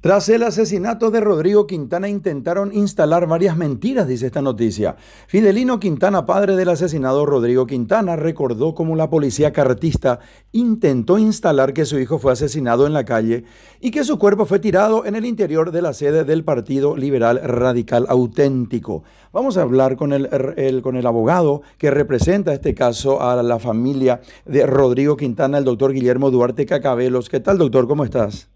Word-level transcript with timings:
Tras 0.00 0.28
el 0.28 0.44
asesinato 0.44 1.10
de 1.10 1.20
Rodrigo 1.20 1.66
Quintana 1.66 2.08
intentaron 2.08 2.72
instalar 2.72 3.26
varias 3.26 3.56
mentiras, 3.56 4.06
dice 4.06 4.26
esta 4.26 4.40
noticia. 4.40 4.94
Fidelino 5.26 5.80
Quintana, 5.80 6.24
padre 6.24 6.54
del 6.54 6.68
asesinado 6.68 7.26
Rodrigo 7.26 7.66
Quintana, 7.66 8.14
recordó 8.14 8.76
cómo 8.76 8.94
la 8.94 9.10
policía 9.10 9.52
cartista 9.52 10.20
intentó 10.52 11.18
instalar 11.18 11.72
que 11.72 11.84
su 11.84 11.98
hijo 11.98 12.20
fue 12.20 12.30
asesinado 12.30 12.86
en 12.86 12.92
la 12.92 13.04
calle 13.04 13.42
y 13.80 13.90
que 13.90 14.04
su 14.04 14.20
cuerpo 14.20 14.46
fue 14.46 14.60
tirado 14.60 15.04
en 15.04 15.16
el 15.16 15.24
interior 15.24 15.72
de 15.72 15.82
la 15.82 15.92
sede 15.92 16.22
del 16.22 16.44
Partido 16.44 16.96
Liberal 16.96 17.40
Radical 17.42 18.06
Auténtico. 18.08 19.02
Vamos 19.32 19.56
a 19.56 19.62
hablar 19.62 19.96
con 19.96 20.12
el, 20.12 20.80
con 20.80 20.94
el 20.94 21.08
abogado 21.08 21.62
que 21.76 21.90
representa 21.90 22.54
este 22.54 22.72
caso 22.72 23.20
a 23.20 23.42
la 23.42 23.58
familia 23.58 24.20
de 24.46 24.64
Rodrigo 24.64 25.16
Quintana, 25.16 25.58
el 25.58 25.64
doctor 25.64 25.92
Guillermo 25.92 26.30
Duarte 26.30 26.66
Cacabelos. 26.66 27.28
¿Qué 27.28 27.40
tal, 27.40 27.58
doctor? 27.58 27.88
¿Cómo 27.88 28.04
estás? 28.04 28.48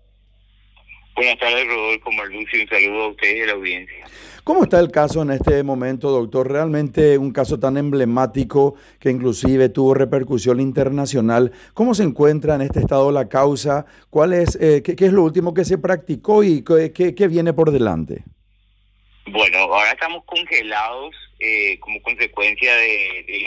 Buenas 1.14 1.38
tardes, 1.38 1.66
Rodolfo 1.66 2.10
Marlucio. 2.12 2.62
Un 2.62 2.68
saludo 2.68 3.02
a 3.02 3.09
ustedes 3.09 3.37
y 3.37 3.41
a 3.42 3.46
la 3.46 3.52
audiencia. 3.52 4.06
¿Cómo 4.45 4.64
está 4.64 4.80
el 4.80 4.91
caso 4.91 5.23
en 5.23 5.30
este 5.30 5.62
momento, 5.62 6.10
doctor? 6.10 6.50
Realmente 6.50 7.18
un 7.18 7.32
caso 7.32 7.60
tan 7.60 7.77
emblemático 7.77 8.74
que 8.98 9.10
inclusive 9.10 9.68
tuvo 9.68 9.95
repercusión 9.95 10.59
internacional. 10.59 11.52
¿Cómo 11.74 11.95
se 11.95 12.02
encuentra 12.02 12.54
en 12.54 12.62
este 12.62 12.80
estado 12.80 13.12
la 13.12 13.28
causa? 13.28 13.87
¿Cuál 14.10 14.32
es, 14.32 14.59
eh, 14.60 14.82
qué, 14.82 14.96
es 14.98 15.12
lo 15.12 15.23
último 15.23 15.54
que 15.54 15.64
se 15.64 15.78
practicó 15.78 16.42
y 16.42 16.64
qué, 16.64 16.92
qué, 16.92 17.29
viene 17.29 17.52
por 17.52 17.70
delante? 17.70 18.24
Bueno, 19.26 19.59
ahora 19.59 19.92
estamos 19.92 20.24
congelados 20.24 21.15
eh, 21.38 21.79
como 21.79 22.02
consecuencia 22.02 22.74
de, 22.74 23.24
de, 23.29 23.46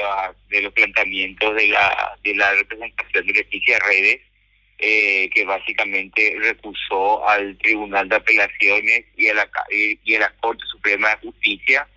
de, 0.49 0.61
los 0.61 0.71
planteamientos 0.71 1.55
de 1.55 1.67
la, 1.67 2.17
de 2.23 2.35
la 2.35 2.53
representación 2.53 3.27
de 3.27 3.33
Leticia 3.33 3.79
Redes 3.79 4.21
eh, 4.79 5.29
que 5.33 5.45
básicamente 5.45 6.35
recusó 6.39 7.27
al 7.27 7.57
Tribunal 7.59 8.09
de 8.09 8.15
Apelaciones 8.17 9.05
y 9.15 9.29
a 9.29 9.33
la, 9.33 9.49
y 9.71 10.15
a 10.15 10.19
la 10.19 10.29
Corte 10.41 10.63
Suprema 10.71 11.09
de 11.09 11.27
Justicia 11.27 11.87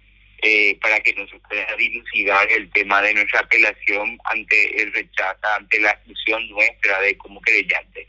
eh, 0.40 0.78
para 0.80 1.00
que 1.00 1.12
nos 1.14 1.28
pueda 1.48 1.66
dilucidar 1.76 2.46
el 2.52 2.70
tema 2.70 3.02
de 3.02 3.12
nuestra 3.12 3.40
apelación 3.40 4.16
ante 4.24 4.80
el 4.80 4.92
rechazo, 4.92 5.40
ante 5.56 5.80
la 5.80 5.90
exclusión 5.90 6.48
nuestra 6.50 7.00
de 7.00 7.18
como 7.18 7.40
creyentes. 7.40 8.06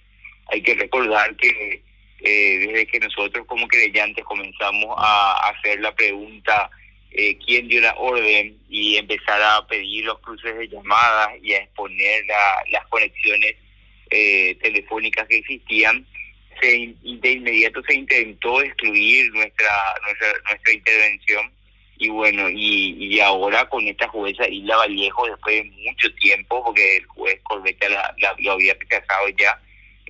Hay 0.51 0.61
que 0.61 0.75
recordar 0.75 1.35
que 1.37 1.81
eh, 2.19 2.57
desde 2.59 2.85
que 2.85 2.99
nosotros 2.99 3.47
como 3.47 3.67
creyentes 3.67 4.23
comenzamos 4.25 4.95
a 4.99 5.49
hacer 5.49 5.79
la 5.79 5.95
pregunta 5.95 6.69
eh, 7.09 7.35
quién 7.43 7.67
dio 7.67 7.81
la 7.81 7.95
orden 7.95 8.59
y 8.69 8.97
empezar 8.97 9.41
a 9.41 9.65
pedir 9.65 10.05
los 10.05 10.19
cruces 10.19 10.55
de 10.55 10.67
llamadas 10.67 11.29
y 11.41 11.53
a 11.53 11.63
exponer 11.63 12.25
las 12.69 12.85
conexiones 12.89 13.55
eh, 14.09 14.55
telefónicas 14.61 15.27
que 15.27 15.37
existían, 15.37 16.05
se, 16.61 16.93
de 17.03 17.31
inmediato 17.31 17.81
se 17.83 17.95
intentó 17.95 18.61
excluir 18.61 19.31
nuestra 19.33 19.71
nuestra, 20.03 20.27
nuestra 20.49 20.73
intervención 20.73 21.51
y 22.01 22.07
bueno, 22.07 22.49
y, 22.49 23.19
ahora 23.19 23.67
con 23.67 23.85
esta 23.85 24.07
jueza 24.07 24.47
Isla 24.47 24.77
Vallejo, 24.77 25.27
después 25.27 25.55
de 25.55 25.63
mucho 25.65 26.13
tiempo, 26.15 26.63
porque 26.63 26.97
el 26.97 27.05
juez 27.07 27.41
Corbeta 27.43 27.89
la, 27.89 28.15
lo 28.39 28.53
había 28.53 28.73
rechazado 28.75 29.27
ya, 29.37 29.61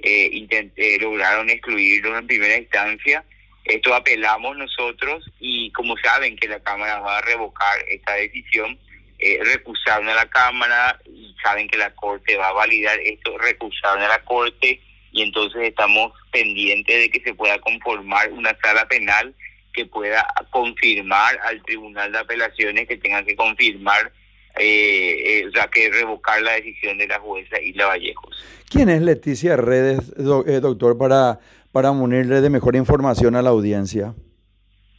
eh, 0.04 0.30
intenté, 0.32 1.00
lograron 1.00 1.50
excluirlo 1.50 2.16
en 2.16 2.28
primera 2.28 2.58
instancia. 2.58 3.26
Esto 3.66 3.96
apelamos 3.96 4.56
nosotros 4.56 5.32
y 5.40 5.72
como 5.72 5.98
saben 5.98 6.38
que 6.38 6.48
la 6.48 6.60
Cámara 6.60 7.00
va 7.00 7.18
a 7.18 7.22
revocar 7.22 7.84
esta 7.88 8.14
decisión, 8.14 8.78
eh, 9.20 9.40
recusaron 9.44 10.08
a 10.08 10.16
la 10.16 10.30
Cámara 10.30 10.98
y 11.06 11.36
saben 11.44 11.68
que 11.68 11.78
la 11.78 11.94
Corte 11.94 12.38
va 12.38 12.50
a 12.50 12.54
validar 12.54 12.98
esto, 13.00 13.38
recusaron 13.38 14.02
a 14.02 14.08
la 14.08 14.24
Corte 14.24 14.80
y 15.12 15.22
entonces 15.22 15.62
estamos 15.64 16.14
pendientes 16.32 17.00
de 17.00 17.10
que 17.10 17.20
se 17.22 17.34
pueda 17.34 17.60
conformar 17.60 18.32
una 18.32 18.56
sala 18.62 18.88
penal 18.88 19.36
que 19.74 19.86
pueda 19.86 20.26
confirmar 20.52 21.38
al 21.44 21.62
Tribunal 21.64 22.12
de 22.12 22.20
Apelaciones 22.20 22.88
que 22.88 22.98
tenga 22.98 23.24
que 23.24 23.36
confirmar, 23.36 24.12
eh, 24.58 25.42
eh 25.42 25.48
o 25.48 25.52
sea, 25.52 25.68
que 25.68 25.90
revocar 25.90 26.42
la 26.42 26.54
decisión 26.54 26.98
de 26.98 27.08
la 27.08 27.20
jueza 27.20 27.62
Isla 27.62 27.88
Vallejos. 27.88 28.36
¿Quién 28.70 28.90
es 28.90 29.02
Leticia 29.02 29.58
Redes, 29.58 30.14
eh, 30.18 30.60
doctor, 30.62 30.98
para, 30.98 31.40
para 31.72 31.92
unirle 31.92 32.42
de 32.42 32.50
mejor 32.50 32.76
información 32.76 33.36
a 33.36 33.42
la 33.42 33.50
audiencia? 33.50 34.14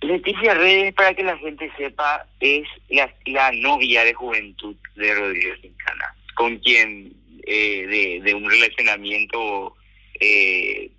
Leticia 0.01 0.55
Redes, 0.55 0.95
para 0.95 1.15
que 1.15 1.23
la 1.23 1.37
gente 1.39 1.71
sepa, 1.77 2.27
es 2.41 2.67
la, 2.89 3.13
la 3.27 3.53
novia 3.53 4.05
de 4.05 4.15
juventud 4.15 4.75
de 4.97 5.15
Rodríguez 5.15 5.59
Quintana, 5.61 6.15
con 6.35 6.57
quien 6.59 7.13
eh, 7.47 8.21
de, 8.23 8.35
un 8.35 8.49
relacionamiento 8.49 9.77
eh, 10.21 10.91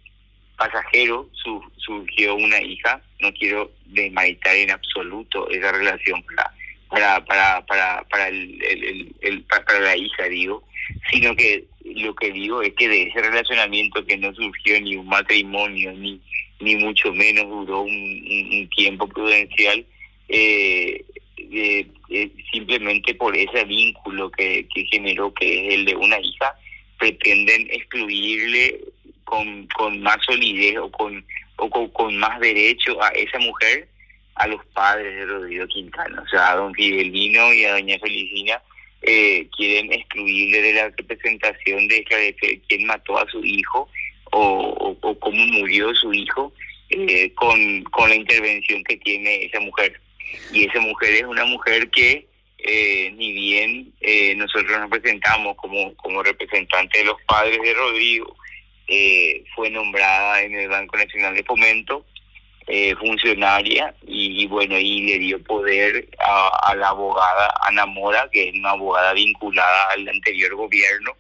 pasajero 0.58 1.30
su, 1.34 1.64
surgió 1.78 2.36
una 2.36 2.62
hija. 2.62 3.02
No 3.20 3.34
quiero 3.34 3.72
desmaritar 3.86 4.56
en 4.56 4.72
absoluto 4.72 5.50
esa 5.50 5.72
relación 5.72 6.24
para 6.24 6.54
para 7.26 7.66
para 7.66 8.04
para 8.04 8.28
el, 8.28 8.62
el, 8.64 9.16
el, 9.22 9.44
para 9.44 9.80
la 9.80 9.96
hija 9.96 10.26
digo, 10.26 10.64
sino 11.10 11.36
que 11.36 11.64
lo 11.96 12.16
que 12.16 12.32
digo 12.32 12.62
es 12.62 12.74
que 12.74 12.88
de 12.88 13.04
ese 13.04 13.22
relacionamiento 13.22 14.06
que 14.06 14.18
no 14.18 14.34
surgió 14.34 14.80
ni 14.82 14.96
un 14.96 15.08
matrimonio 15.08 15.92
ni 15.94 16.22
ni 16.62 16.76
mucho 16.76 17.12
menos 17.12 17.48
duró 17.48 17.82
un, 17.82 18.70
tiempo 18.76 19.08
prudencial, 19.08 19.86
eh, 20.30 21.04
eh, 21.38 21.88
eh, 22.10 22.32
simplemente 22.52 23.14
por 23.16 23.36
ese 23.36 23.66
vínculo 23.66 24.30
que, 24.32 24.68
generó, 24.92 25.34
que 25.34 25.68
es 25.68 25.74
el 25.74 25.86
de 25.86 25.96
una 25.96 26.20
hija, 26.20 26.56
pretenden 26.98 27.68
excluirle 27.72 28.80
con, 29.24 29.68
con 29.76 30.02
más 30.02 30.18
solidez 30.26 30.78
o 30.78 30.92
con, 30.92 31.26
o 31.58 31.92
con, 31.92 32.18
más 32.18 32.40
derecho 32.40 33.02
a 33.02 33.10
esa 33.10 33.40
mujer 33.40 33.88
a 34.36 34.48
los 34.48 34.64
padres 34.68 35.14
de 35.16 35.26
Rodrigo 35.26 35.68
Quintana, 35.68 36.22
o 36.22 36.28
sea, 36.30 36.52
a 36.52 36.56
don 36.56 36.74
Fidelino 36.74 37.54
y 37.54 37.66
a 37.66 37.74
doña 37.74 38.00
Felicina, 38.00 38.62
quieren 39.02 39.92
excluirle 39.92 40.62
de 40.62 40.74
la 40.74 40.90
representación 40.90 41.88
de 41.88 41.98
esclarecer 41.98 42.60
quién 42.68 42.86
mató 42.86 43.18
a 43.18 43.30
su 43.30 43.44
hijo 43.44 43.90
o, 44.32 44.98
o, 45.02 45.20
cómo 45.20 45.46
murió 45.48 45.94
su 45.96 46.14
hijo 46.14 46.54
eh, 46.90 47.34
con, 47.36 47.84
con 47.86 48.10
la 48.10 48.16
intervención 48.16 48.84
que 48.84 48.98
tiene 48.98 49.46
esa 49.46 49.60
mujer. 49.60 50.00
Y 50.52 50.66
esa 50.66 50.80
mujer 50.82 51.14
es 51.16 51.24
una 51.24 51.46
mujer 51.46 51.90
que 51.90 52.28
eh, 52.58 53.12
ni 53.16 53.32
bien 53.32 53.94
eh, 54.02 54.36
nosotros 54.36 54.80
nos 54.80 54.90
presentamos 54.90 55.56
como, 55.58 55.96
como 55.96 56.22
representante 56.22 57.00
de 57.00 57.06
los 57.06 57.22
padres 57.24 57.60
de 57.62 57.74
Rodrigo, 57.74 58.36
fue 59.56 59.70
nombrada 59.70 60.42
en 60.42 60.54
el 60.54 60.68
Banco 60.68 60.98
Nacional 60.98 61.34
de 61.34 61.44
Fomento, 61.44 62.06
funcionaria, 63.00 63.94
y, 64.08 64.48
bueno, 64.48 64.78
y 64.78 65.02
le 65.02 65.20
dio 65.20 65.44
poder 65.44 66.08
a, 66.20 66.72
a 66.72 66.76
la 66.76 66.90
abogada 66.90 67.54
Ana 67.68 67.86
Mora, 67.86 68.30
que 68.32 68.50
es 68.50 68.56
una 68.56 68.72
abogada 68.72 69.14
vinculada 69.14 69.90
al 69.94 70.08
anterior 70.08 70.56
gobierno, 70.56 71.12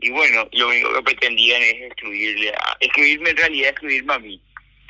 y 0.00 0.10
bueno, 0.10 0.48
lo 0.52 0.68
único 0.68 0.94
que 0.94 1.02
pretendían 1.02 1.60
es 1.62 1.74
excluirle, 1.82 2.50
a, 2.50 2.76
excluirme 2.80 3.30
en 3.30 3.36
realidad, 3.36 3.70
excluirme 3.70 4.14
a 4.14 4.18
mí, 4.18 4.40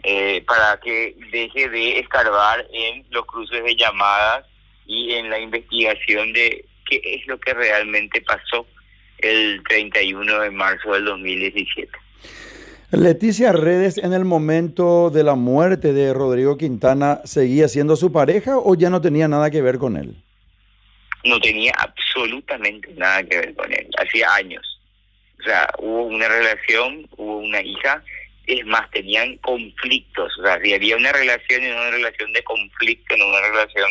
eh, 0.04 0.42
para 0.46 0.78
que 0.80 1.14
deje 1.32 1.68
de 1.68 1.98
escarbar 1.98 2.66
en 2.72 3.04
los 3.10 3.26
cruces 3.26 3.62
de 3.64 3.74
llamadas 3.74 4.46
y 4.86 5.14
en 5.14 5.28
la 5.28 5.38
investigación 5.38 6.32
de 6.32 6.64
qué 6.88 7.00
es 7.04 7.26
lo 7.26 7.38
que 7.40 7.54
realmente 7.54 8.20
pasó 8.22 8.66
el 9.18 9.62
31 9.68 10.40
de 10.40 10.50
marzo 10.50 10.92
del 10.92 11.04
2017. 11.04 11.90
Leticia 12.92 13.52
Redes, 13.52 13.98
en 13.98 14.12
el 14.12 14.24
momento 14.24 15.10
de 15.10 15.22
la 15.22 15.36
muerte 15.36 15.92
de 15.92 16.12
Rodrigo 16.12 16.58
Quintana, 16.58 17.20
¿seguía 17.24 17.68
siendo 17.68 17.94
su 17.94 18.10
pareja 18.10 18.58
o 18.58 18.74
ya 18.74 18.90
no 18.90 19.00
tenía 19.00 19.28
nada 19.28 19.48
que 19.48 19.62
ver 19.62 19.78
con 19.78 19.96
él? 19.96 20.16
No 21.22 21.38
tenía 21.38 21.72
absolutamente 21.78 22.92
nada 22.96 23.22
que 23.22 23.38
ver 23.38 23.54
con 23.54 23.72
él, 23.72 23.86
hacía 23.96 24.34
años. 24.34 24.80
O 25.38 25.42
sea, 25.44 25.68
hubo 25.78 26.06
una 26.06 26.26
relación, 26.26 27.06
hubo 27.16 27.38
una 27.38 27.62
hija, 27.62 28.02
es 28.48 28.66
más, 28.66 28.90
tenían 28.90 29.36
conflictos. 29.36 30.36
O 30.40 30.42
sea, 30.42 30.60
si 30.60 30.74
había 30.74 30.96
una 30.96 31.12
relación 31.12 31.62
y 31.62 31.70
una 31.70 31.92
relación 31.92 32.32
de 32.32 32.42
conflicto, 32.42 33.16
no 33.16 33.28
una 33.28 33.40
relación 33.40 33.90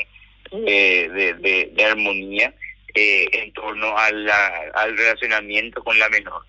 eh, 0.68 1.72
de, 1.74 1.86
armonía 1.86 2.54
eh, 2.94 3.30
en 3.32 3.54
torno 3.54 3.98
al 3.98 4.98
relacionamiento 4.98 5.82
con 5.86 5.98
la 5.98 6.10
menor. 6.10 6.44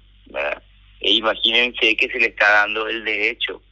E 1.01 1.13
imagínense 1.13 1.97
que 1.97 2.09
se 2.09 2.19
le 2.19 2.27
está 2.27 2.51
dando 2.51 2.89
el 2.89 3.05
derecho 3.05 3.63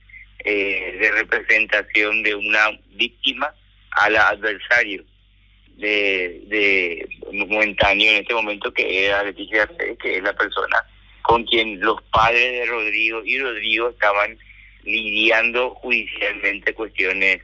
eh, 0.45 0.97
de 1.01 1.11
representación 1.13 2.23
de 2.23 2.35
una 2.35 2.71
víctima 2.95 3.53
al 3.91 4.17
adversario 4.17 5.05
de, 5.77 6.43
de 6.47 7.09
momentáneo 7.33 8.11
en 8.11 8.19
este 8.19 8.35
momento 8.35 8.73
que 8.73 9.07
era 9.07 9.23
Leticia 9.23 9.69
que 10.01 10.17
es 10.17 10.23
la 10.23 10.33
persona 10.35 10.77
con 11.23 11.45
quien 11.45 11.79
los 11.81 12.03
padres 12.05 12.53
de 12.53 12.67
Rodrigo 12.67 13.23
y 13.25 13.39
Rodrigo 13.39 13.91
estaban 13.91 14.39
lidiando 14.85 15.71
judicialmente 15.75 16.73
cuestiones 16.73 17.43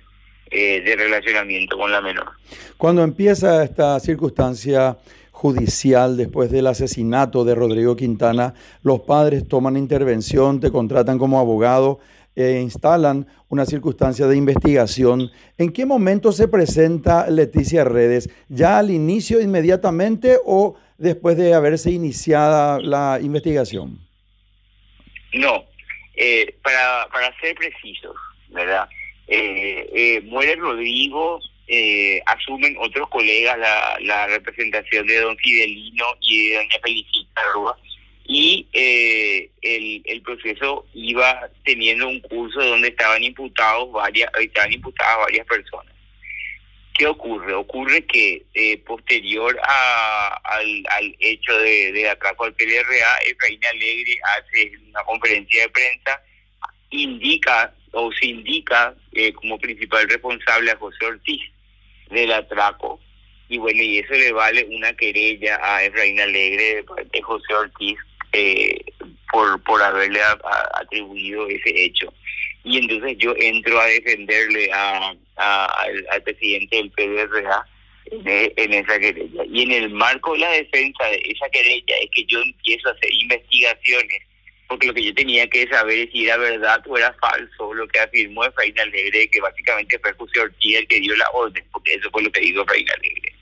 eh, 0.51 0.81
de 0.81 0.97
relacionamiento 0.97 1.77
con 1.77 1.93
la 1.93 2.01
menor. 2.01 2.33
Cuando 2.79 3.03
empieza 3.03 3.63
esta 3.63 4.01
circunstancia 4.01 4.97
judicial 5.35 6.17
después 6.17 6.49
del 6.53 6.69
asesinato 6.69 7.45
de 7.45 7.57
Rodrigo 7.57 7.97
Quintana, 7.97 8.55
los 8.83 9.01
padres 9.01 9.49
toman 9.49 9.77
intervención, 9.77 10.61
te 10.61 10.71
contratan 10.71 11.19
como 11.19 11.41
abogado. 11.41 11.99
eh, 12.37 12.61
instalan 12.61 13.27
una 13.49 13.65
circunstancia 13.65 14.27
de 14.27 14.37
investigación. 14.37 15.31
¿En 15.57 15.73
qué 15.73 15.87
momento 15.87 16.33
se 16.33 16.49
presenta 16.49 17.31
Leticia 17.31 17.85
Redes? 17.85 18.29
¿Ya 18.49 18.79
al 18.79 18.91
inicio 18.91 19.41
inmediatamente 19.41 20.39
o 20.45 20.75
después 20.99 21.37
de 21.37 21.55
haberse 21.55 21.91
iniciada 21.93 22.81
la 22.81 23.21
investigación? 23.23 24.01
No, 25.33 25.65
eh, 26.17 26.57
para, 26.63 27.09
para 27.13 27.41
ser 27.41 27.55
precisos, 27.55 28.17
¿verdad? 28.51 28.89
Eh, 29.27 29.89
eh, 29.95 30.21
muere 30.23 30.57
Rodrigo, 30.57 31.41
asumen 32.27 32.77
otros 32.79 33.09
colegas 33.09 33.59
la, 33.59 33.97
la 34.01 34.27
representación 34.27 35.07
de 35.07 35.21
don 35.21 35.37
Fidelino 35.39 36.07
y 36.21 36.49
de 36.49 36.57
doña 36.57 36.79
Felicita 36.83 37.43
Rúa, 37.55 37.79
y 38.27 38.67
el, 38.73 40.03
el 40.05 40.23
proceso 40.23 40.87
iba 40.95 41.49
teniendo 41.65 42.09
un 42.09 42.21
curso 42.21 42.63
donde 42.63 42.89
estaban 42.89 43.23
imputados 43.23 43.93
varias 43.93 44.31
estaban 44.41 44.73
imputadas 44.73 45.19
varias 45.19 45.47
personas. 45.47 45.95
¿Qué 46.97 47.09
ocurre? 47.09 47.53
Ocurre 47.55 48.07
que 48.07 48.45
eh, 48.55 48.79
posterior 48.79 49.59
a, 49.65 50.41
al, 50.45 50.85
al, 50.91 51.17
hecho 51.19 51.59
de, 51.59 51.93
de 51.93 52.09
atraco 52.09 52.45
al 52.45 52.55
PLRA, 52.55 53.19
Efraín 53.27 53.61
Alegre 53.65 54.17
hace 54.37 54.73
una 54.89 55.03
conferencia 55.03 55.63
de 55.63 55.69
prensa, 55.71 56.23
indica 56.91 57.75
o 57.91 58.13
se 58.13 58.27
indica 58.27 58.95
eh, 59.13 59.33
como 59.33 59.59
principal 59.59 60.09
responsable 60.09 60.71
a 60.71 60.77
José 60.77 61.05
Ortiz 61.05 61.43
del 62.11 62.33
atraco. 62.33 63.01
Y 63.49 63.59
bueno, 63.59 63.83
y 63.83 63.99
eso 63.99 64.15
le 64.15 64.33
vale 64.33 64.67
una 64.71 64.93
querella 64.95 65.59
a 65.63 65.85
Efraín 65.85 66.21
Alegre 66.21 66.85
de 67.13 67.23
José 67.23 67.55
Ortiz 67.55 67.99
eh, 68.33 68.81
por, 69.31 69.63
por 69.65 69.83
haberle 69.83 70.21
atribuido 70.81 71.47
ese 71.49 71.85
hecho 71.85 72.13
y 72.65 72.79
entonces 72.79 73.17
yo 73.19 73.35
entro 73.39 73.79
a 73.79 73.87
defenderle 73.87 74.71
a, 74.73 75.15
al, 75.37 76.23
presidente 76.25 76.77
del 76.77 76.91
PDRA 76.91 77.67
en, 78.11 78.53
en, 78.57 78.73
esa 78.73 78.99
querella. 78.99 79.45
Y 79.53 79.63
en 79.63 79.73
el 79.73 79.91
marco 79.91 80.33
de 80.33 80.39
la 80.41 80.51
defensa 80.51 81.05
de 81.05 81.23
esa 81.27 81.49
querella 81.51 81.95
es 82.03 82.11
que 82.11 82.25
yo 82.25 82.41
empiezo 82.41 82.89
a 82.89 82.93
hacer 82.93 83.13
investigaciones, 83.13 84.23
porque 84.69 84.87
lo 84.87 84.95
que 84.95 85.05
yo 85.05 85.15
tenía 85.15 85.49
que 85.49 85.67
saber 85.69 85.99
es 85.99 86.11
si 86.11 86.25
era 86.25 86.37
verdad 86.37 86.83
o 86.87 86.97
era 86.97 87.13
falso 87.15 87.75
lo 87.75 87.87
que 87.89 88.01
afirmó 88.01 88.45
Efraín 88.45 88.79
Alegre, 88.79 89.29
que 89.29 89.41
básicamente 89.41 89.99
fue 89.99 90.13
José 90.15 90.41
Ortiz 90.41 90.77
el 90.77 90.89
que 90.89 91.01
dio 91.01 91.17
la 91.17 91.31
orden, 91.31 91.65
porque 91.73 91.95
eso 91.95 92.11
fue 92.11 92.23
lo 92.23 92.33
que 92.33 92.41
dijo 92.41 92.63
Efraín 92.63 92.91
Alegre. 92.91 93.35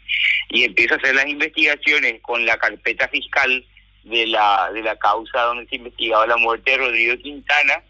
Y 0.50 0.64
empiezo 0.64 0.94
a 0.94 0.96
hacer 0.98 1.14
las 1.14 1.26
investigaciones 1.26 2.20
con 2.22 2.44
la 2.44 2.58
carpeta 2.58 3.08
fiscal 3.08 3.64
de 4.04 4.26
la, 4.26 4.70
de 4.72 4.82
la 4.82 4.96
causa 4.96 5.42
donde 5.42 5.66
se 5.68 5.76
investigaba 5.76 6.26
la 6.26 6.36
muerte 6.36 6.72
de 6.72 6.78
Rodrigo 6.78 7.16
Quintana, 7.18 7.82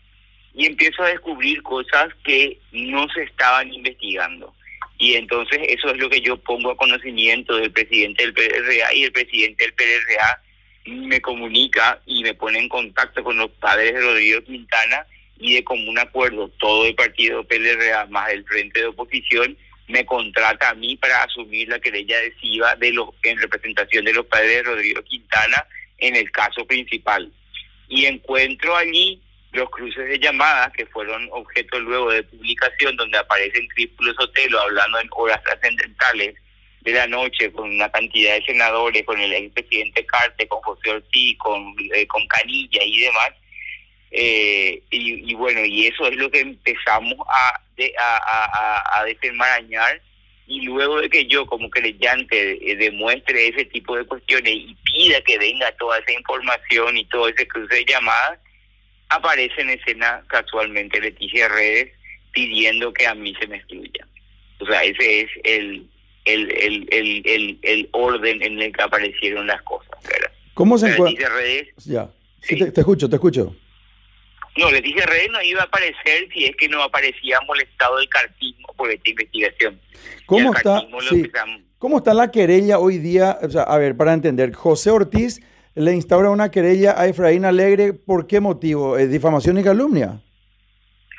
y 0.54 0.66
empiezo 0.66 1.02
a 1.02 1.08
descubrir 1.08 1.62
cosas 1.62 2.08
que 2.24 2.58
no 2.72 3.08
se 3.10 3.22
estaban 3.22 3.72
investigando. 3.72 4.54
Y 4.98 5.14
entonces 5.14 5.58
eso 5.68 5.88
es 5.88 5.96
lo 5.98 6.08
que 6.08 6.20
yo 6.20 6.36
pongo 6.36 6.70
a 6.70 6.76
conocimiento 6.76 7.56
del 7.56 7.72
presidente 7.72 8.22
del 8.22 8.34
PRA 8.34 8.94
y 8.94 9.04
el 9.04 9.12
presidente 9.12 9.64
del 9.64 9.74
PRA 9.74 10.42
me 10.84 11.20
comunica 11.20 12.00
y 12.06 12.22
me 12.22 12.34
pone 12.34 12.58
en 12.58 12.68
contacto 12.68 13.22
con 13.22 13.36
los 13.36 13.50
padres 13.52 13.94
de 13.94 14.00
Rodrigo 14.00 14.42
Quintana 14.42 15.06
y 15.38 15.54
de 15.54 15.64
común 15.64 15.98
acuerdo 15.98 16.48
todo 16.58 16.86
el 16.86 16.94
partido 16.94 17.44
PLRA 17.44 18.06
más 18.06 18.30
el 18.30 18.44
frente 18.44 18.80
de 18.80 18.86
oposición 18.86 19.56
me 19.88 20.06
contrata 20.06 20.70
a 20.70 20.74
mí 20.74 20.96
para 20.96 21.24
asumir 21.24 21.68
la 21.68 21.78
querella 21.78 22.16
adhesiva 22.16 22.74
de 22.76 22.92
los 22.92 23.10
en 23.22 23.38
representación 23.38 24.04
de 24.04 24.14
los 24.14 24.26
padres 24.26 24.56
de 24.56 24.62
Rodrigo 24.62 25.02
Quintana 25.02 25.66
en 25.98 26.16
el 26.16 26.30
caso 26.30 26.64
principal. 26.66 27.30
Y 27.88 28.06
encuentro 28.06 28.76
allí 28.76 29.20
los 29.52 29.68
cruces 29.70 30.08
de 30.08 30.18
llamadas 30.18 30.72
que 30.72 30.86
fueron 30.86 31.28
objeto 31.30 31.78
luego 31.78 32.10
de 32.10 32.22
publicación 32.22 32.96
donde 32.96 33.18
aparecen 33.18 33.68
Crípulo 33.68 34.14
Sotelo 34.14 34.60
hablando 34.60 34.98
en 34.98 35.08
horas 35.10 35.42
trascendentales 35.42 36.34
de 36.82 36.92
la 36.92 37.06
noche 37.06 37.52
con 37.52 37.70
una 37.70 37.90
cantidad 37.90 38.34
de 38.34 38.44
senadores, 38.44 39.04
con 39.04 39.20
el 39.20 39.32
expresidente 39.32 40.04
Carte, 40.04 40.48
con 40.48 40.60
José 40.62 40.90
Ortiz, 40.90 41.38
con, 41.38 41.74
eh, 41.94 42.06
con 42.06 42.26
Canilla 42.26 42.82
y 42.84 43.00
demás. 43.00 43.30
Eh, 44.10 44.82
y, 44.90 45.34
bueno, 45.34 45.64
y 45.64 45.86
eso 45.86 46.06
es 46.06 46.16
lo 46.16 46.30
que 46.30 46.40
empezamos 46.40 47.16
a, 47.28 47.60
a, 47.98 49.00
a, 49.00 49.04
desenmarañar 49.04 50.02
y 50.46 50.60
luego 50.62 51.00
de 51.00 51.08
que 51.08 51.24
yo 51.24 51.46
como 51.46 51.70
creyente 51.70 52.58
eh, 52.70 52.76
demuestre 52.76 53.48
ese 53.48 53.64
tipo 53.66 53.96
de 53.96 54.04
cuestiones 54.04 54.52
y 54.52 54.76
pida 54.84 55.22
que 55.22 55.38
venga 55.38 55.72
toda 55.78 55.98
esa 55.98 56.12
información 56.12 56.98
y 56.98 57.06
todo 57.06 57.28
ese 57.28 57.48
cruce 57.48 57.74
de 57.74 57.84
llamadas, 57.86 58.38
aparece 59.08 59.62
en 59.62 59.70
escena 59.70 60.22
casualmente 60.26 61.00
Leticia 61.00 61.48
Redes 61.48 61.92
pidiendo 62.32 62.92
que 62.92 63.06
a 63.06 63.14
mí 63.14 63.34
se 63.40 63.46
me 63.46 63.56
excluya. 63.56 64.06
O 64.58 64.66
sea, 64.66 64.84
ese 64.84 65.22
es 65.22 65.30
el, 65.44 65.88
el, 66.24 66.50
el, 66.52 66.88
el, 66.90 67.58
el, 67.62 67.88
orden 67.92 68.42
en 68.42 68.60
el 68.60 68.72
que 68.72 68.82
aparecieron 68.82 69.46
las 69.46 69.62
cosas. 69.62 69.90
¿Cómo 70.54 70.78
se 70.78 70.92
encuentra? 70.92 71.28
Ya, 71.84 72.10
sí, 72.42 72.56
te, 72.56 72.80
escucho, 72.80 73.08
te 73.08 73.16
escucho. 73.16 73.56
No, 74.56 74.70
Leticia 74.70 75.06
Redes 75.06 75.30
no 75.30 75.40
iba 75.42 75.62
a 75.62 75.64
aparecer 75.64 76.28
si 76.32 76.44
es 76.44 76.56
que 76.56 76.68
no 76.68 76.82
aparecía 76.82 77.40
molestado 77.46 77.98
el 77.98 78.08
cartismo 78.08 78.68
por 78.76 78.90
esta 78.90 79.08
investigación. 79.08 79.80
¿Cómo 80.26 80.54
está, 80.54 80.86
¿Cómo 81.78 81.98
está 81.98 82.12
la 82.12 82.30
querella 82.30 82.78
hoy 82.78 82.98
día? 82.98 83.38
O 83.42 83.48
sea, 83.48 83.62
a 83.62 83.78
ver, 83.78 83.96
para 83.96 84.12
entender, 84.12 84.52
José 84.52 84.90
Ortiz 84.90 85.40
le 85.74 85.94
instaura 85.94 86.30
una 86.30 86.50
querella 86.50 87.00
a 87.00 87.06
Efraín 87.06 87.46
Alegre. 87.46 87.94
¿Por 87.94 88.26
qué 88.26 88.40
motivo? 88.40 88.96
¿Difamación 88.98 89.58
y 89.58 89.64
calumnia? 89.64 90.20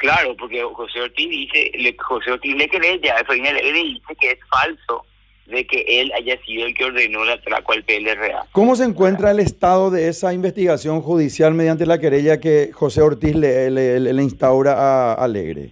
Claro, 0.04 0.36
porque 0.36 0.62
José 0.62 1.00
Ortiz 1.00 1.30
dice, 1.30 1.72
le, 1.76 1.96
José 1.98 2.32
Ortiz 2.32 2.54
le 2.58 2.68
querella 2.68 3.16
a 3.16 3.22
Efraín 3.22 3.48
Alegre 3.48 3.80
y 3.80 3.94
dice 3.94 4.16
que 4.20 4.32
es 4.32 4.40
falso 4.50 5.06
de 5.46 5.66
que 5.66 5.86
él 5.88 6.12
haya 6.12 6.38
sido 6.44 6.66
el 6.66 6.74
que 6.74 6.84
ordenó 6.84 7.24
el 7.24 7.30
atraco 7.30 7.72
al 7.72 7.86
PLRA. 7.86 8.48
¿Cómo 8.52 8.76
se 8.76 8.84
encuentra 8.84 9.32
el 9.32 9.40
estado 9.40 9.92
de 9.92 10.10
esa 10.10 10.34
investigación 10.34 11.02
judicial 11.02 11.54
mediante 11.54 11.86
la 11.86 12.02
querella 12.02 12.42
que 12.42 12.72
José 12.74 13.02
Ortiz 13.02 13.34
le, 13.34 13.72
le, 13.72 14.22
instaura 14.22 14.74
a 14.74 15.14
Alegre? 15.14 15.70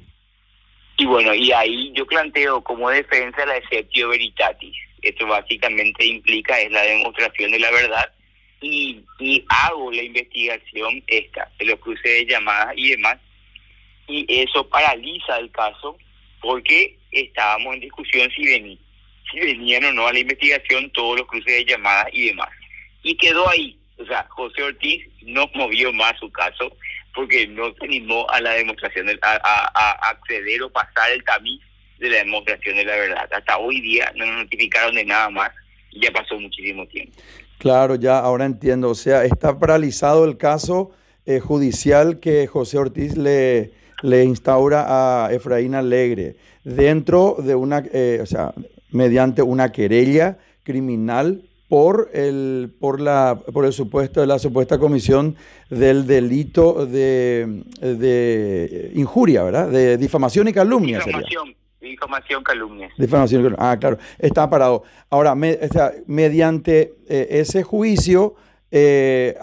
Y 0.95 1.05
bueno, 1.05 1.33
y 1.33 1.51
ahí 1.51 1.91
yo 1.93 2.05
planteo 2.05 2.61
como 2.61 2.89
defensa 2.89 3.45
la 3.45 3.57
exceptio 3.57 4.07
veritatis. 4.07 4.77
Esto 5.01 5.27
básicamente 5.27 6.05
implica 6.05 6.57
es 6.57 6.71
la 6.71 6.83
demostración 6.83 7.51
de 7.51 7.59
la 7.59 7.71
verdad 7.71 8.13
y, 8.61 9.03
y 9.19 9.43
hago 9.49 9.91
la 9.91 10.03
investigación 10.03 11.03
esta 11.07 11.51
de 11.59 11.65
los 11.65 11.79
cruces 11.81 12.01
de 12.03 12.25
llamadas 12.27 12.75
y 12.77 12.91
demás 12.91 13.17
y 14.11 14.25
eso 14.41 14.67
paraliza 14.67 15.37
el 15.37 15.51
caso 15.51 15.97
porque 16.41 16.97
estábamos 17.11 17.75
en 17.75 17.81
discusión 17.81 18.29
si, 18.35 18.43
ven, 18.45 18.77
si 19.31 19.39
venían 19.39 19.85
o 19.85 19.93
no 19.93 20.07
a 20.07 20.13
la 20.13 20.19
investigación 20.19 20.91
todos 20.91 21.19
los 21.19 21.27
cruces 21.27 21.53
de 21.53 21.65
llamadas 21.65 22.07
y 22.11 22.27
demás. 22.27 22.49
Y 23.03 23.15
quedó 23.15 23.47
ahí. 23.49 23.77
O 23.97 24.05
sea, 24.05 24.25
José 24.29 24.63
Ortiz 24.63 25.05
no 25.21 25.49
movió 25.53 25.93
más 25.93 26.17
su 26.19 26.31
caso 26.31 26.75
porque 27.13 27.47
no 27.47 27.73
se 27.73 27.85
animó 27.85 28.27
a 28.29 28.41
la 28.41 28.51
demostración, 28.51 29.05
de, 29.05 29.19
a, 29.21 29.35
a, 29.43 30.09
acceder 30.09 30.63
o 30.63 30.69
pasar 30.71 31.11
el 31.11 31.23
tamiz 31.23 31.61
de 31.99 32.09
la 32.09 32.17
demostración 32.17 32.77
de 32.77 32.85
la 32.85 32.95
verdad. 32.95 33.29
Hasta 33.31 33.57
hoy 33.57 33.79
día 33.81 34.11
no 34.15 34.25
nos 34.25 34.43
notificaron 34.43 34.95
de 34.95 35.05
nada 35.05 35.29
más 35.29 35.51
y 35.91 36.01
ya 36.01 36.11
pasó 36.11 36.39
muchísimo 36.39 36.87
tiempo. 36.87 37.13
Claro, 37.59 37.95
ya 37.95 38.17
ahora 38.17 38.45
entiendo. 38.45 38.89
O 38.89 38.95
sea, 38.95 39.23
está 39.23 39.59
paralizado 39.59 40.25
el 40.25 40.37
caso 40.37 40.91
eh, 41.27 41.39
judicial 41.39 42.19
que 42.19 42.47
José 42.47 42.79
Ortiz 42.79 43.15
le, 43.17 43.71
le 44.01 44.23
instaura 44.23 45.25
a 45.25 45.31
Efraín 45.33 45.75
Alegre 45.75 46.35
dentro 46.63 47.37
de 47.39 47.55
una, 47.55 47.83
eh, 47.91 48.19
o 48.21 48.25
sea, 48.25 48.53
mediante 48.91 49.41
una 49.41 49.71
querella 49.71 50.37
criminal 50.63 51.43
por 51.69 52.09
el 52.13 52.75
por 52.79 52.99
la 52.99 53.39
por 53.53 53.65
el 53.65 53.71
supuesto 53.71 54.25
la 54.25 54.39
supuesta 54.39 54.77
comisión 54.77 55.37
del 55.69 56.05
delito 56.05 56.85
de, 56.85 57.63
de 57.79 58.91
injuria, 58.93 59.43
¿verdad? 59.43 59.69
De 59.69 59.97
difamación 59.97 60.49
y 60.49 60.53
calumnia. 60.53 60.97
Difamación, 60.97 61.55
Difamación, 61.81 62.43
calumnia. 62.43 62.89
Difamación, 62.95 63.41
calumnia. 63.41 63.71
Ah, 63.71 63.77
claro, 63.79 63.97
está 64.19 64.47
parado. 64.47 64.83
Ahora, 65.09 65.33
mediante 65.35 66.93
eh, 67.09 67.27
ese 67.31 67.63
juicio, 67.63 68.35
eh, 68.69 69.35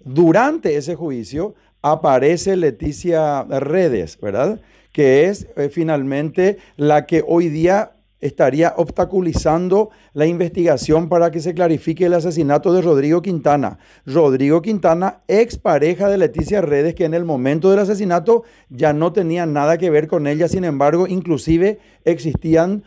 durante 0.00 0.76
ese 0.76 0.96
juicio, 0.96 1.54
aparece 1.82 2.56
Leticia 2.56 3.44
Redes, 3.44 4.18
¿verdad? 4.20 4.60
Que 4.92 5.26
es 5.26 5.46
eh, 5.56 5.68
finalmente 5.68 6.58
la 6.76 7.06
que 7.06 7.24
hoy 7.26 7.48
día 7.48 7.92
estaría 8.20 8.74
obstaculizando 8.76 9.90
la 10.12 10.26
investigación 10.26 11.08
para 11.08 11.30
que 11.30 11.40
se 11.40 11.54
clarifique 11.54 12.06
el 12.06 12.14
asesinato 12.14 12.72
de 12.72 12.82
Rodrigo 12.82 13.22
Quintana. 13.22 13.78
Rodrigo 14.04 14.62
Quintana, 14.62 15.20
ex 15.28 15.58
pareja 15.58 16.08
de 16.08 16.18
Leticia 16.18 16.60
Redes, 16.60 16.94
que 16.94 17.04
en 17.04 17.14
el 17.14 17.24
momento 17.24 17.70
del 17.70 17.80
asesinato 17.80 18.44
ya 18.68 18.92
no 18.92 19.12
tenía 19.12 19.46
nada 19.46 19.78
que 19.78 19.90
ver 19.90 20.08
con 20.08 20.26
ella, 20.26 20.48
sin 20.48 20.64
embargo, 20.64 21.06
inclusive 21.06 21.78
existían 22.04 22.84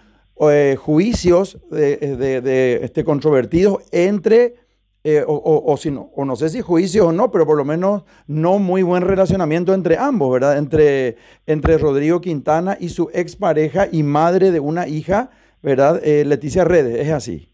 eh, 0.50 0.78
juicios 0.80 1.60
de, 1.70 2.80
este, 2.82 3.04
controvertidos 3.04 3.84
entre 3.92 4.56
eh, 5.04 5.24
o, 5.26 5.78
si 5.78 5.92
no, 5.92 6.12
o 6.14 6.26
no 6.26 6.36
sé 6.36 6.50
si 6.50 6.60
juicio 6.60 7.08
o 7.08 7.12
no, 7.14 7.32
pero 7.32 7.46
por 7.46 7.56
lo 7.56 7.64
menos 7.64 8.04
no 8.28 8.60
muy 8.60 8.84
buen 8.84 9.02
relacionamiento 9.02 9.74
entre 9.74 9.98
ambos, 9.98 10.30
¿verdad? 10.32 10.58
Entre, 10.58 11.16
entre 11.48 11.78
Rodrigo 11.78 12.20
Quintana 12.20 12.78
y 12.78 12.90
su 12.90 13.10
expareja 13.14 13.88
y 13.90 14.04
madre 14.04 14.52
de 14.52 14.60
una 14.60 14.90
hija, 14.90 15.32
¿verdad? 15.62 16.06
Eh, 16.06 16.26
Leticia 16.26 16.66
Redes, 16.66 17.00
¿es 17.00 17.14
así? 17.14 17.50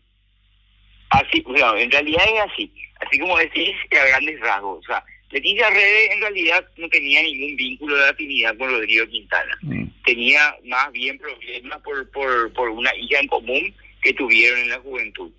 Así, 1.11 1.41
bueno, 1.41 1.77
en 1.77 1.91
realidad 1.91 2.23
es 2.33 2.51
así, 2.51 2.73
así 3.05 3.19
como 3.19 3.37
decís, 3.37 3.75
a 3.91 4.07
grandes 4.07 4.39
rasgos. 4.39 4.79
O 4.79 4.83
sea, 4.87 5.05
Leticia 5.29 5.69
Redes 5.69 6.09
en 6.13 6.21
realidad 6.21 6.65
no 6.77 6.89
tenía 6.89 7.21
ningún 7.21 7.55
vínculo 7.55 7.95
de 7.95 8.09
afinidad 8.09 8.57
con 8.57 8.71
Rodrigo 8.71 9.05
Quintana. 9.05 9.55
Mm. 9.61 9.85
Tenía 10.03 10.55
más 10.63 10.91
bien 10.93 11.19
problemas 11.19 11.79
por, 11.83 12.09
por, 12.09 12.53
por 12.53 12.69
una 12.69 12.89
hija 12.95 13.19
en 13.19 13.27
común 13.27 13.71
que 14.01 14.13
tuvieron 14.13 14.61
en 14.61 14.69
la 14.69 14.79
juventud. 14.79 15.31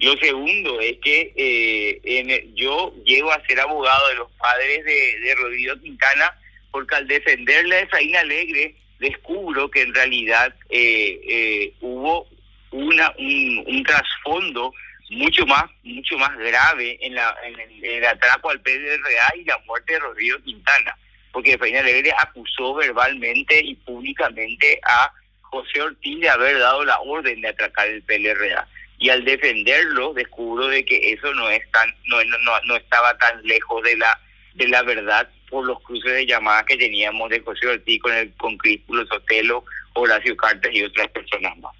Lo 0.00 0.16
segundo 0.16 0.80
es 0.80 0.96
que 1.02 1.30
eh, 1.36 2.50
yo 2.54 2.94
llego 3.04 3.30
a 3.30 3.46
ser 3.46 3.60
abogado 3.60 4.08
de 4.08 4.14
los 4.14 4.32
padres 4.32 4.82
de, 4.82 5.34
Rodrigo 5.34 5.78
Quintana 5.78 6.34
porque 6.70 6.94
al 6.94 7.06
defenderle 7.06 7.76
a 7.76 7.80
Efraín 7.80 8.16
Alegre 8.16 8.76
descubro 8.98 9.70
que 9.70 9.82
en 9.82 9.94
realidad 9.94 10.54
eh, 10.70 11.20
eh, 11.28 11.74
hubo 11.82 12.26
una 12.70 13.12
un, 13.18 13.84
trasfondo 13.84 14.72
mucho 15.10 15.44
más 15.44 15.64
mucho 15.82 16.16
más 16.16 16.34
grave 16.38 16.96
en, 17.02 17.14
la, 17.14 17.36
el, 17.82 18.04
atraco 18.06 18.48
al 18.48 18.60
PDRA 18.62 19.34
y 19.36 19.44
la 19.44 19.58
muerte 19.66 19.92
de 19.92 19.98
Rodrigo 19.98 20.38
Quintana 20.42 20.96
porque 21.30 21.52
Efraín 21.52 21.76
Alegre 21.76 22.10
acusó 22.16 22.74
verbalmente 22.74 23.60
y 23.62 23.74
públicamente 23.74 24.80
a 24.82 25.12
José 25.42 25.82
Ortiz 25.82 26.20
de 26.20 26.30
haber 26.30 26.58
dado 26.58 26.86
la 26.86 27.00
orden 27.00 27.42
de 27.42 27.48
atracar 27.48 27.86
el 27.86 28.02
PLRA 28.02 28.66
y 29.00 29.08
al 29.08 29.24
defenderlo 29.24 30.12
descubro 30.12 30.68
de 30.68 30.84
que 30.84 31.12
eso 31.12 31.34
no 31.34 31.50
es 31.50 31.62
tan 31.72 31.88
no, 32.06 32.22
no, 32.22 32.52
no 32.66 32.76
estaba 32.76 33.16
tan 33.18 33.42
lejos 33.42 33.82
de 33.82 33.96
la 33.96 34.20
de 34.54 34.68
la 34.68 34.82
verdad 34.82 35.28
por 35.50 35.64
los 35.66 35.80
cruces 35.80 36.12
de 36.12 36.26
llamadas 36.26 36.64
que 36.66 36.76
teníamos 36.76 37.28
de 37.30 37.40
José 37.40 37.66
Ortiz 37.66 38.00
con 38.00 38.12
el 38.12 38.32
con 38.36 38.56
Críspulo 38.58 39.04
Sotelo, 39.06 39.64
Horacio 39.94 40.36
Cartas 40.36 40.70
y 40.72 40.84
otras 40.84 41.08
personas 41.08 41.58
más. 41.58 41.74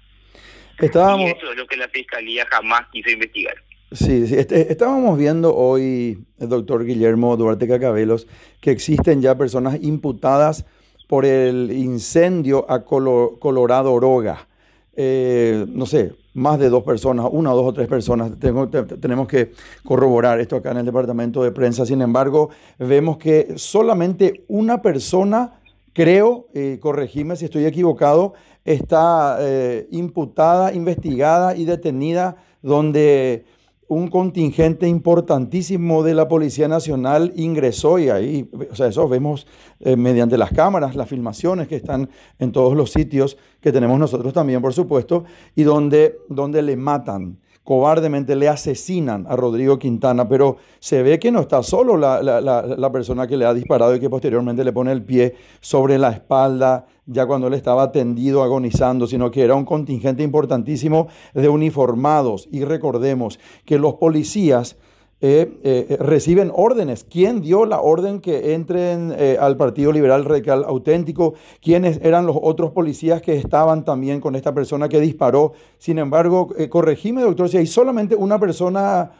Estábamos... 0.79 1.29
Y 1.29 1.31
eso 1.31 1.51
es 1.51 1.57
lo 1.57 1.67
que 1.67 1.77
la 1.77 1.87
fiscalía 1.89 2.45
jamás 2.49 2.87
quiso 2.91 3.11
investigar. 3.11 3.55
Sí, 3.91 4.25
sí. 4.25 4.35
Este, 4.35 4.71
estábamos 4.71 5.17
viendo 5.17 5.55
hoy, 5.55 6.17
el 6.39 6.49
doctor 6.49 6.85
Guillermo 6.85 7.37
Duarte 7.37 7.67
Cacabelos, 7.67 8.27
que 8.61 8.71
existen 8.71 9.21
ya 9.21 9.37
personas 9.37 9.77
imputadas 9.81 10.65
por 11.07 11.25
el 11.25 11.71
incendio 11.71 12.65
a 12.69 12.83
Colorado 12.83 13.93
Oroga. 13.93 14.47
Eh, 14.95 15.65
no 15.67 15.85
sé, 15.85 16.13
más 16.33 16.59
de 16.59 16.69
dos 16.69 16.83
personas, 16.83 17.27
una, 17.31 17.51
dos 17.51 17.65
o 17.65 17.73
tres 17.73 17.87
personas. 17.87 18.31
tenemos 18.39 19.27
que 19.27 19.51
corroborar 19.83 20.39
esto 20.39 20.55
acá 20.55 20.71
en 20.71 20.77
el 20.77 20.85
departamento 20.85 21.43
de 21.43 21.51
prensa. 21.51 21.85
Sin 21.85 22.01
embargo, 22.01 22.49
vemos 22.79 23.17
que 23.17 23.53
solamente 23.57 24.43
una 24.47 24.81
persona, 24.81 25.59
creo, 25.93 26.47
eh, 26.53 26.77
corregime 26.81 27.35
si 27.35 27.45
estoy 27.45 27.65
equivocado, 27.65 28.33
está 28.63 29.37
eh, 29.39 29.87
imputada, 29.91 30.73
investigada 30.73 31.55
y 31.55 31.65
detenida, 31.65 32.37
donde 32.61 33.45
un 33.91 34.07
contingente 34.07 34.87
importantísimo 34.87 36.01
de 36.01 36.13
la 36.13 36.29
Policía 36.29 36.69
Nacional 36.69 37.33
ingresó 37.35 37.99
y 37.99 38.07
ahí, 38.07 38.49
o 38.71 38.73
sea, 38.73 38.87
eso 38.87 39.05
vemos 39.09 39.45
eh, 39.81 39.97
mediante 39.97 40.37
las 40.37 40.51
cámaras, 40.51 40.95
las 40.95 41.09
filmaciones 41.09 41.67
que 41.67 41.75
están 41.75 42.09
en 42.39 42.53
todos 42.53 42.73
los 42.73 42.93
sitios 42.93 43.37
que 43.59 43.73
tenemos 43.73 43.99
nosotros 43.99 44.31
también, 44.31 44.61
por 44.61 44.71
supuesto, 44.71 45.25
y 45.55 45.63
donde, 45.63 46.19
donde 46.29 46.61
le 46.61 46.77
matan 46.77 47.37
cobardemente 47.63 48.35
le 48.35 48.49
asesinan 48.49 49.25
a 49.29 49.35
Rodrigo 49.35 49.77
Quintana, 49.77 50.27
pero 50.27 50.57
se 50.79 51.03
ve 51.03 51.19
que 51.19 51.31
no 51.31 51.41
está 51.41 51.61
solo 51.61 51.95
la, 51.95 52.89
persona 52.91 53.27
que 53.27 53.37
le 53.37 53.45
ha 53.45 53.53
disparado 53.53 53.95
y 53.95 53.99
que 53.99 54.09
posteriormente 54.09 54.63
le 54.63 54.73
pone 54.73 54.91
el 54.91 55.03
pie 55.03 55.35
sobre 55.59 55.99
la 55.99 56.11
espalda, 56.11 56.87
ya 57.11 57.25
cuando 57.25 57.47
él 57.47 57.53
estaba 57.53 57.91
tendido, 57.91 58.43
agonizando, 58.43 59.07
sino 59.07 59.29
que 59.31 59.43
era 59.43 59.55
un 59.55 59.65
contingente 59.65 60.23
importantísimo 60.23 61.07
de 61.33 61.49
uniformados. 61.49 62.47
Y 62.51 62.63
recordemos 62.63 63.39
que 63.65 63.77
los 63.77 63.95
policías 63.95 64.77
eh, 65.23 65.59
eh, 65.63 65.97
reciben 65.99 66.51
órdenes. 66.51 67.03
¿Quién 67.03 67.41
dio 67.41 67.67
la 67.67 67.79
orden 67.79 68.21
que 68.21 68.55
entren 68.55 69.13
eh, 69.15 69.37
al 69.39 69.55
Partido 69.55 69.91
Liberal 69.91 70.25
Radical 70.25 70.63
Auténtico? 70.67 71.35
¿Quiénes 71.61 71.99
eran 72.01 72.25
los 72.25 72.37
otros 72.41 72.71
policías 72.71 73.21
que 73.21 73.35
estaban 73.35 73.85
también 73.85 74.19
con 74.19 74.35
esta 74.35 74.51
persona 74.55 74.89
que 74.89 74.99
disparó? 74.99 75.53
Sin 75.77 75.99
embargo, 75.99 76.49
corregime, 76.69 77.21
doctor, 77.21 77.49
si 77.49 77.57
hay 77.57 77.67
solamente 77.67 78.15
una 78.15 78.39
persona 78.39 79.11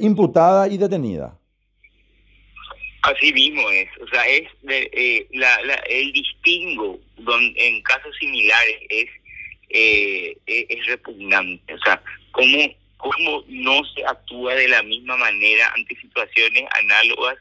imputada 0.00 0.68
y 0.68 0.76
detenida. 0.76 1.38
Así 3.06 3.32
mismo 3.32 3.70
es, 3.70 3.88
o 4.00 4.08
sea, 4.08 4.26
es 4.26 4.48
el 4.64 6.12
distingo 6.12 6.98
en 7.56 7.82
casos 7.82 8.16
similares 8.18 8.76
es, 8.88 9.10
es 10.46 10.86
repugnante, 10.86 11.74
o 11.74 11.78
sea, 11.78 12.02
cómo 12.32 12.74
cómo 12.96 13.44
no 13.48 13.84
se 13.94 14.04
actúa 14.04 14.54
de 14.54 14.68
la 14.68 14.82
misma 14.82 15.16
manera 15.16 15.72
ante 15.74 15.96
situaciones 15.96 16.64
análogas 16.78 17.36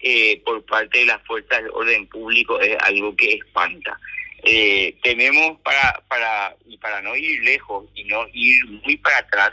eh, 0.00 0.40
por 0.44 0.64
parte 0.64 1.00
de 1.00 1.06
las 1.06 1.22
fuerzas 1.26 1.62
de 1.62 1.70
orden 1.70 2.06
público 2.06 2.60
es 2.60 2.76
algo 2.80 3.14
que 3.16 3.34
espanta. 3.34 3.98
Eh, 4.42 4.96
tenemos 5.02 5.60
para 5.60 6.02
para 6.08 6.56
y 6.66 6.78
para 6.78 7.02
no 7.02 7.14
ir 7.14 7.42
lejos 7.42 7.86
y 7.94 8.04
no 8.04 8.26
ir 8.32 8.64
muy 8.66 8.96
para 8.96 9.18
atrás 9.18 9.52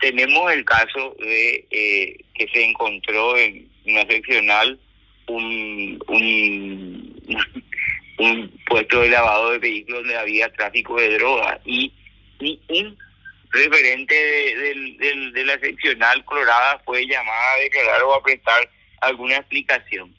tenemos 0.00 0.52
el 0.52 0.64
caso 0.64 1.16
de 1.18 1.66
eh, 1.70 2.16
que 2.34 2.48
se 2.52 2.64
encontró 2.64 3.36
en 3.36 3.68
una 3.86 4.06
seccional 4.06 4.78
un, 5.30 6.02
un, 6.08 7.36
un 8.18 8.60
puesto 8.66 9.00
de 9.00 9.10
lavado 9.10 9.52
de 9.52 9.58
vehículos 9.58 10.02
donde 10.02 10.18
había 10.18 10.52
tráfico 10.52 10.96
de 11.00 11.18
drogas 11.18 11.58
y, 11.64 11.92
y 12.40 12.60
un 12.68 12.96
referente 13.50 14.14
de, 14.14 15.32
de, 15.32 15.44
la 15.44 15.58
seccional 15.58 16.24
colorada 16.24 16.80
fue 16.84 17.06
llamada 17.06 17.52
a 17.54 17.60
declarar 17.60 18.02
o 18.04 18.14
a 18.14 18.22
prestar 18.22 18.68
alguna 19.00 19.36
explicación. 19.36 20.14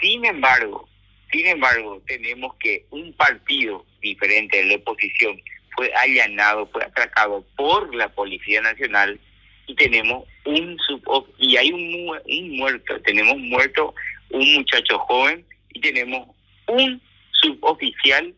Sin 0.00 0.24
embargo, 0.24 0.88
sin 1.32 1.46
embargo, 1.46 2.00
tenemos 2.06 2.54
que 2.56 2.84
un 2.90 3.12
partido 3.14 3.84
diferente 4.00 4.58
de 4.58 4.64
la 4.66 4.76
oposición 4.76 5.40
fue 5.74 5.92
allanado, 5.94 6.66
fue 6.68 6.84
atracado 6.84 7.44
por 7.56 7.94
la 7.94 8.08
Policía 8.08 8.60
Nacional 8.60 9.18
y 9.66 9.74
tenemos 9.74 10.24
un 10.44 10.78
sub 10.78 11.26
y 11.38 11.56
hay 11.56 11.72
un, 11.72 12.18
un 12.24 12.56
muerto, 12.56 13.00
tenemos 13.02 13.36
muerto 13.38 13.94
un 14.30 14.54
muchacho 14.54 14.98
joven 15.00 15.44
y 15.72 15.80
tenemos 15.80 16.28
un 16.66 17.00
suboficial 17.32 18.34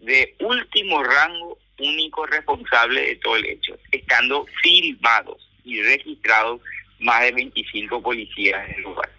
de 0.00 0.34
último 0.40 1.02
rango 1.02 1.58
único 1.78 2.26
responsable 2.26 3.00
de 3.00 3.16
todo 3.16 3.36
el 3.36 3.46
hecho, 3.46 3.78
estando 3.90 4.46
filmados 4.62 5.48
y 5.64 5.82
registrados 5.82 6.60
más 7.00 7.22
de 7.22 7.32
25 7.32 8.02
policías 8.02 8.68
en 8.68 8.76
el 8.76 8.82
lugar. 8.82 9.10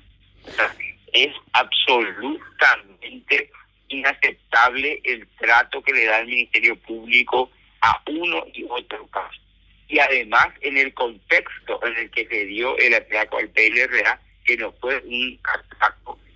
es 1.13 1.33
absolutamente 1.53 3.51
inaceptable 3.89 5.01
el 5.03 5.27
trato 5.39 5.81
que 5.83 5.93
le 5.93 6.05
da 6.05 6.19
el 6.19 6.27
Ministerio 6.27 6.75
Público 6.77 7.51
a 7.81 8.01
uno 8.07 8.45
y 8.53 8.65
otro 8.67 9.05
caso. 9.07 9.39
Y 9.87 9.99
además 9.99 10.47
en 10.61 10.77
el 10.77 10.93
contexto 10.93 11.79
en 11.85 11.97
el 11.97 12.09
que 12.09 12.25
se 12.27 12.45
dio 12.45 12.77
el 12.77 12.93
atraco 12.95 13.37
al 13.37 13.49
PLRA, 13.49 14.19
que 14.45 14.57
no 14.57 14.71
fue 14.73 14.97
un 15.05 15.37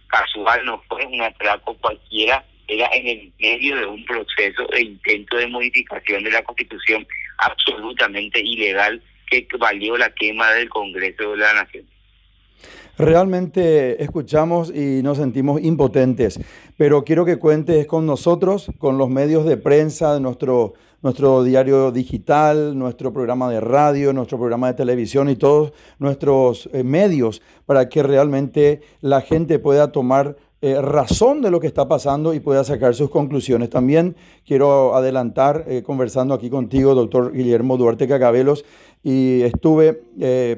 casual, 0.07 0.65
no 0.65 0.81
fue 0.87 1.05
un 1.05 1.21
atraco 1.21 1.75
cualquiera, 1.77 2.45
era 2.67 2.89
en 2.93 3.07
el 3.07 3.31
medio 3.39 3.77
de 3.77 3.85
un 3.85 4.03
proceso 4.05 4.67
de 4.71 4.81
intento 4.81 5.37
de 5.37 5.47
modificación 5.47 6.23
de 6.23 6.31
la 6.31 6.43
Constitución 6.43 7.07
absolutamente 7.37 8.41
ilegal 8.41 9.01
que 9.29 9.47
valió 9.59 9.97
la 9.97 10.09
quema 10.13 10.51
del 10.51 10.69
Congreso 10.69 11.31
de 11.31 11.37
la 11.37 11.53
Nación. 11.53 11.85
Realmente 12.97 14.01
escuchamos 14.01 14.73
y 14.73 15.03
nos 15.03 15.17
sentimos 15.17 15.61
impotentes, 15.61 16.39
pero 16.77 17.03
quiero 17.03 17.25
que 17.25 17.37
cuentes 17.37 17.85
con 17.85 18.07
nosotros, 18.07 18.71
con 18.79 18.97
los 18.97 19.07
medios 19.07 19.45
de 19.45 19.55
prensa, 19.55 20.19
nuestro, 20.19 20.73
nuestro 21.01 21.43
diario 21.43 21.91
digital, 21.91 22.77
nuestro 22.77 23.13
programa 23.13 23.49
de 23.49 23.59
radio, 23.59 24.13
nuestro 24.13 24.37
programa 24.37 24.67
de 24.67 24.73
televisión 24.73 25.29
y 25.29 25.35
todos 25.35 25.73
nuestros 25.99 26.69
eh, 26.73 26.83
medios 26.83 27.41
para 27.65 27.87
que 27.87 28.01
realmente 28.03 28.81
la 29.01 29.21
gente 29.21 29.59
pueda 29.59 29.91
tomar 29.91 30.37
eh, 30.59 30.81
razón 30.81 31.43
de 31.43 31.51
lo 31.51 31.59
que 31.59 31.67
está 31.67 31.87
pasando 31.87 32.33
y 32.33 32.39
pueda 32.39 32.63
sacar 32.63 32.95
sus 32.95 33.11
conclusiones. 33.11 33.69
También 33.69 34.15
quiero 34.43 34.95
adelantar, 34.95 35.65
eh, 35.67 35.83
conversando 35.83 36.33
aquí 36.33 36.49
contigo, 36.49 36.95
doctor 36.95 37.31
Guillermo 37.31 37.77
Duarte 37.77 38.07
Cacabelos, 38.07 38.65
y 39.03 39.43
estuve 39.43 39.93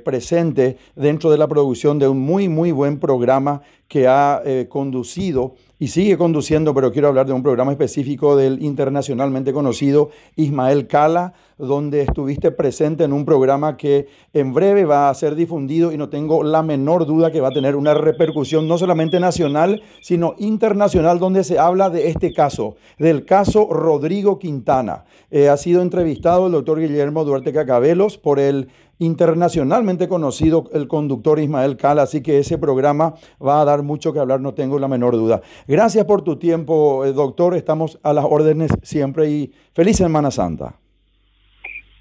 presente 0.04 0.78
dentro 0.96 1.30
de 1.30 1.38
la 1.38 1.48
producción 1.48 2.00
de 2.00 2.08
un 2.08 2.20
muy, 2.20 2.48
muy 2.48 2.72
buen 2.72 2.98
programa 2.98 3.62
que 3.88 4.08
ha 4.08 4.42
conducido 4.70 5.54
y 5.80 5.88
sigue 5.88 6.18
conduciendo, 6.18 6.74
pero 6.74 6.92
quiero 6.92 7.08
hablar 7.08 7.26
de 7.26 7.34
un 7.34 7.42
programa 7.42 7.72
específico 7.72 8.36
del 8.36 8.62
internacionalmente 8.62 9.54
conocido 9.54 10.12
Ismael 10.36 10.88
Cala, 10.88 11.34
donde 11.60 12.02
estuviste 12.02 12.52
presente 12.52 13.04
en 13.04 13.14
un 13.14 13.26
programa 13.26 13.78
que 13.78 14.08
en 14.34 14.54
breve 14.54 14.86
va 14.86 15.10
a 15.10 15.14
ser 15.14 15.36
difundido 15.36 15.92
y 15.92 15.98
no 15.98 16.10
tengo 16.10 16.42
la 16.44 16.64
menor 16.64 17.06
duda 17.06 17.32
que 17.32 17.42
va 17.42 17.50
a 17.50 17.54
tener 17.54 17.76
una 17.76 17.94
repercusión 17.94 18.68
no 18.68 18.78
solamente 18.78 19.20
nacional, 19.20 19.84
sino 20.02 20.36
internacional, 20.40 21.20
donde 21.20 21.44
se 21.44 21.60
habla 21.60 21.90
de 21.90 22.08
este 22.08 22.34
caso, 22.34 22.78
del 22.98 23.26
caso 23.26 23.68
Rodrigo 23.70 24.40
Quintana. 24.40 25.04
Eh, 25.30 25.50
ha 25.50 25.58
sido 25.58 25.82
entrevistado 25.82 26.48
el 26.48 26.54
doctor 26.54 26.80
Guillermo 26.80 27.26
Duarte 27.26 27.54
Cacabelos 27.54 28.18
por 28.18 28.40
el 28.40 28.70
internacionalmente 29.00 30.08
conocido 30.08 30.66
el 30.74 30.88
conductor 30.88 31.40
Ismael 31.40 31.78
Cala, 31.78 32.04
así 32.04 32.22
que 32.22 32.40
ese 32.40 32.58
programa 32.58 33.16
va 33.46 33.62
a 33.62 33.66
dar 33.66 33.82
mucho 33.82 34.14
que 34.14 34.20
hablar, 34.20 34.42
no 34.42 34.54
tengo 34.54 34.78
la 34.78 34.88
menor 34.88 35.16
duda. 35.16 35.42
Gracias 35.68 36.06
por 36.06 36.22
tu 36.22 36.38
tiempo, 36.38 37.06
eh, 37.06 37.14
doctor, 37.14 37.56
estamos 37.56 38.00
a 38.04 38.14
las 38.14 38.26
órdenes 38.26 38.72
siempre 38.84 39.30
y 39.30 39.54
feliz 39.74 39.98
Semana 39.98 40.32
Santa. 40.32 40.79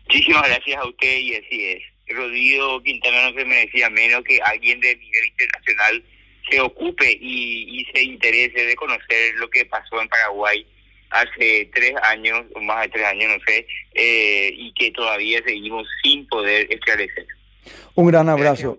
Muchísimas 0.08 0.48
gracias 0.48 0.78
a 0.78 0.88
usted 0.88 1.18
y 1.18 1.34
así 1.34 1.64
es. 1.66 1.82
Rodrigo 2.08 2.82
Quintana 2.82 3.30
no 3.30 3.38
se 3.38 3.44
merecía 3.44 3.90
menos 3.90 4.24
que 4.24 4.40
alguien 4.40 4.80
de 4.80 4.96
nivel 4.96 5.26
internacional 5.26 6.02
se 6.48 6.60
ocupe 6.62 7.18
y, 7.20 7.80
y 7.80 7.84
se 7.92 8.04
interese 8.04 8.64
de 8.64 8.74
conocer 8.74 9.34
lo 9.34 9.50
que 9.50 9.66
pasó 9.66 10.00
en 10.00 10.08
Paraguay 10.08 10.66
hace 11.10 11.68
tres 11.74 11.92
años, 12.04 12.46
o 12.54 12.60
más 12.60 12.84
de 12.84 12.88
tres 12.88 13.04
años, 13.04 13.36
no 13.36 13.44
sé, 13.46 13.66
eh, 13.94 14.50
y 14.54 14.72
que 14.72 14.90
todavía 14.92 15.42
seguimos 15.44 15.86
sin 16.02 16.26
poder 16.28 16.66
esclarecer. 16.70 17.26
Un 17.94 18.06
gran 18.06 18.28
abrazo. 18.28 18.78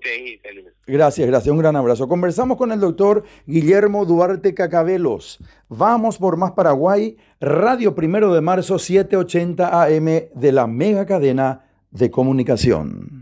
Gracias, 0.87 1.27
gracias, 1.27 1.51
un 1.51 1.59
gran 1.59 1.75
abrazo. 1.75 2.07
Conversamos 2.07 2.57
con 2.57 2.71
el 2.71 2.79
doctor 2.79 3.23
Guillermo 3.45 4.05
Duarte 4.05 4.53
Cacabelos. 4.53 5.39
Vamos 5.67 6.17
por 6.17 6.35
más 6.35 6.53
Paraguay, 6.53 7.17
Radio 7.39 7.93
Primero 7.93 8.33
de 8.33 8.41
Marzo, 8.41 8.79
780 8.79 9.83
AM 9.83 10.05
de 10.33 10.51
la 10.51 10.65
mega 10.65 11.05
cadena 11.05 11.65
de 11.91 12.09
comunicación. 12.09 13.18